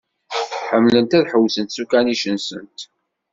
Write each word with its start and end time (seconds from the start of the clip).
Ḥemmlent 0.69 1.17
ad 1.19 1.25
ḥewsent 1.31 1.75
s 1.75 1.77
ukanic-nsent. 1.83 2.79